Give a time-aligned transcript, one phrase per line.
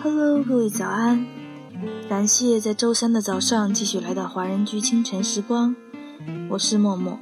[0.00, 1.24] Hello，各位早安！
[2.08, 5.76] 感谢在周三的早上继续来到华人居清晨时光，
[6.50, 7.16] 我是默默。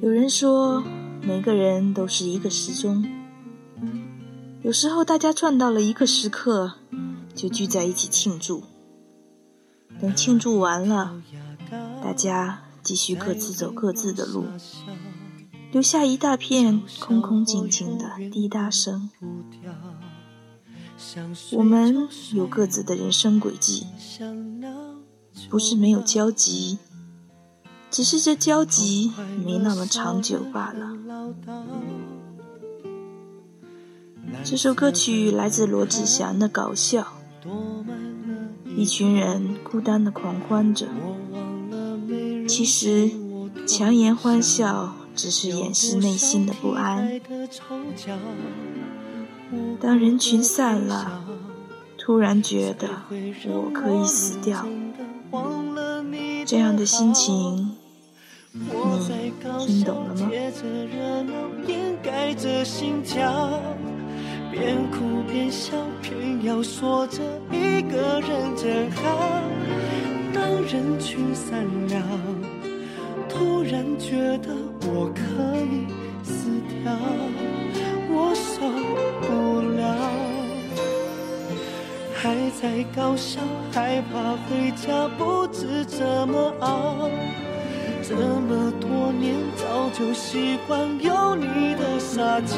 [0.00, 0.84] 有人说，
[1.20, 3.04] 每个人都是一个时钟，
[4.62, 6.74] 有时候大家转到了一个时刻，
[7.34, 8.62] 就聚在一起庆祝。
[10.00, 11.20] 等庆祝完了，
[12.00, 14.44] 大家继续各自走各自的路。
[15.70, 19.10] 留下一大片空空静静的滴答声。
[21.52, 23.86] 我们有各自的人生轨迹，
[25.50, 26.78] 不是没有交集，
[27.90, 29.12] 只是这交集
[29.44, 30.96] 没那么长久罢了。
[34.42, 37.06] 这首歌曲来自罗志祥的《搞笑》，
[38.76, 40.86] 一群人孤单的狂欢着，
[42.48, 43.10] 其实
[43.66, 44.94] 强颜欢笑。
[45.18, 47.20] 只是掩饰内心的不安。
[49.80, 51.24] 当人群散了，
[51.98, 52.88] 突然觉得
[53.46, 54.64] 我可以死掉，
[56.46, 57.76] 这样的心情，
[58.52, 58.60] 你
[59.66, 60.30] 听懂了吗？
[64.52, 69.42] 边哭边笑，偏要说着一个人真好。
[70.32, 72.47] 当人群散了。
[73.68, 74.48] 突然觉得
[74.86, 75.20] 我可
[75.60, 75.84] 以
[76.24, 76.48] 死
[76.82, 76.90] 掉，
[78.08, 78.64] 我受
[79.20, 79.84] 不了，
[82.14, 87.10] 还在搞笑，害怕回家，不知怎么熬。
[88.02, 92.56] 这么多年，早就习惯有你的撒娇，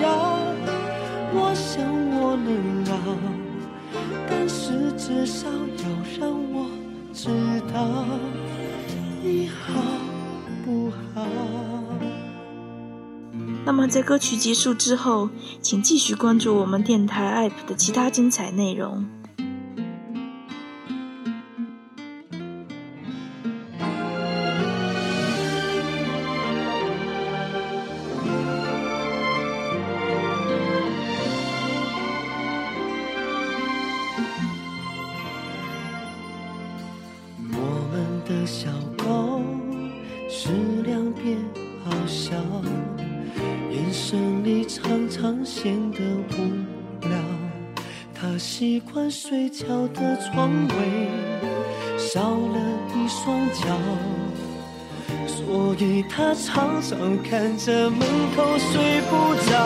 [1.35, 1.83] 我想
[2.21, 2.95] 我能熬，
[4.29, 5.85] 但是至少要
[6.21, 6.71] 让我
[7.13, 7.27] 知
[7.75, 8.07] 道
[9.25, 9.90] 你好。
[13.65, 19.05] 那么，在歌曲结束之后，请继续关注我们电台 App 的其他精彩内容。
[42.21, 42.33] 笑，
[43.71, 45.99] 眼神里常常显得
[46.29, 47.17] 无聊。
[48.15, 50.77] 他习惯睡觉的床位
[51.97, 52.61] 少了
[52.95, 53.65] 一双脚，
[55.27, 58.01] 所以他常常看着门
[58.37, 59.57] 口睡不着。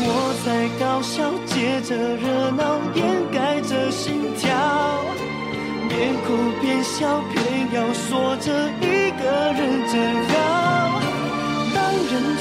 [0.00, 0.08] 我
[0.46, 4.46] 在搞笑，借着热闹掩盖着心跳。
[5.88, 8.70] 边哭边笑，偏要说着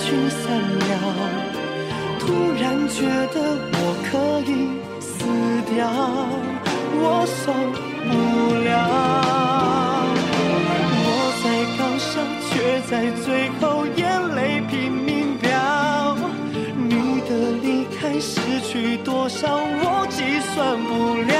[0.07, 0.39] 聚散
[0.87, 0.93] 了，
[2.17, 3.03] 突然觉
[3.33, 3.35] 得
[3.73, 4.09] 我可
[4.49, 4.49] 以
[5.01, 5.11] 死
[5.69, 5.83] 掉，
[6.95, 7.51] 我受
[8.07, 8.09] 不
[8.63, 8.71] 了，
[11.03, 11.05] 我
[11.43, 11.45] 在
[11.77, 12.07] 岗上
[12.47, 12.91] 却在
[13.21, 13.27] 最
[13.59, 13.99] 后眼
[14.33, 15.51] 泪拼命飙，
[16.77, 17.29] 你的
[17.61, 20.55] 离开失去多少我计算
[20.87, 21.35] 不了，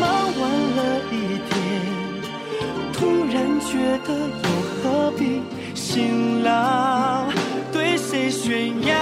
[0.00, 0.08] 忙
[0.40, 0.42] 完
[0.78, 0.80] 了
[1.12, 1.14] 一
[1.50, 1.54] 天，
[2.94, 2.98] 突
[3.30, 3.76] 然觉
[4.06, 4.08] 得
[4.42, 4.48] 又
[4.80, 5.20] 何必。
[5.76, 7.26] 辛劳
[7.70, 8.94] 对谁炫耀？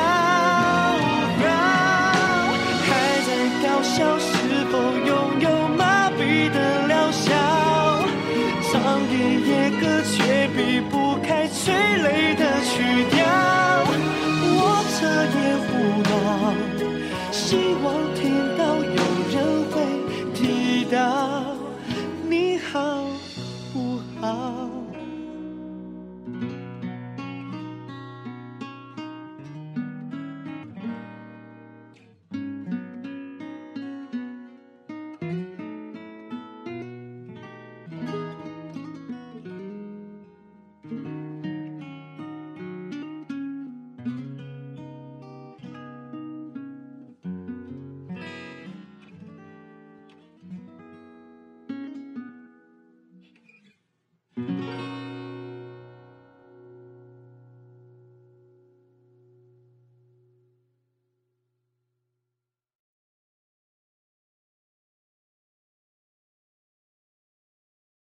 [2.83, 2.91] 还
[3.25, 3.29] 在
[3.63, 4.19] 搞笑？
[4.19, 4.29] 是
[4.73, 4.73] 否
[5.07, 7.31] 拥有麻痹的疗效？
[8.73, 8.73] 唱
[9.09, 9.13] 一
[9.49, 13.25] 夜歌却避不开催泪的曲调。
[14.57, 14.61] 我
[14.91, 14.99] 彻
[15.39, 15.39] 夜
[15.71, 16.04] 无。